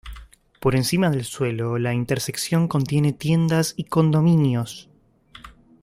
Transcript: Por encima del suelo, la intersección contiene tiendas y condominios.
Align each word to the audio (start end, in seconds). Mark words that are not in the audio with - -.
Por 0.59 0.75
encima 0.75 1.11
del 1.11 1.23
suelo, 1.25 1.77
la 1.77 1.93
intersección 1.93 2.67
contiene 2.67 3.13
tiendas 3.13 3.75
y 3.77 3.83
condominios. 3.83 4.89